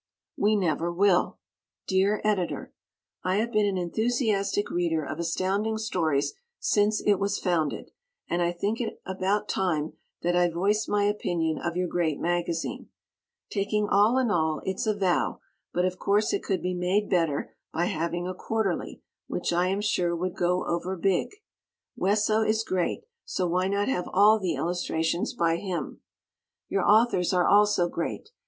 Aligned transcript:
We 0.35 0.55
Never 0.55 0.91
Will 0.91 1.37
Dear 1.87 2.21
Editor: 2.23 2.73
I 3.23 3.35
have 3.35 3.51
been 3.51 3.67
an 3.67 3.77
enthusiastic 3.77 4.71
reader 4.71 5.05
of 5.05 5.19
Astounding 5.19 5.77
Stories 5.77 6.33
since 6.57 7.01
it 7.05 7.19
was 7.19 7.37
founded, 7.37 7.91
and 8.27 8.41
I 8.41 8.51
think 8.51 8.81
it 8.81 8.99
about 9.05 9.47
time 9.47 9.93
that 10.23 10.35
I 10.35 10.49
voiced 10.49 10.89
my 10.89 11.03
opinion 11.03 11.59
of 11.59 11.77
your 11.77 11.87
great 11.87 12.19
magazine. 12.19 12.89
Taking 13.51 13.89
all 13.91 14.17
in 14.17 14.31
all 14.31 14.63
it's 14.65 14.87
a 14.87 14.95
vow, 14.97 15.39
but 15.71 15.85
of 15.85 15.99
course 15.99 16.33
it 16.33 16.41
could 16.41 16.63
be 16.63 16.73
made 16.73 17.07
better 17.07 17.53
by 17.71 17.85
having 17.85 18.27
a 18.27 18.33
quarterly, 18.33 19.03
which 19.27 19.53
I 19.53 19.67
am 19.67 19.81
sure 19.81 20.15
would 20.15 20.33
go 20.33 20.65
over 20.65 20.97
big. 20.97 21.27
Wesso 21.95 22.41
is 22.41 22.63
great, 22.63 23.01
so 23.23 23.45
why 23.47 23.67
not 23.67 23.87
have 23.87 24.09
all 24.11 24.39
the 24.39 24.55
illustrations 24.55 25.35
by 25.35 25.57
him? 25.57 26.01
Your 26.69 26.81
authors 26.89 27.33
are 27.33 27.45
also 27.47 27.87
great. 27.87 28.31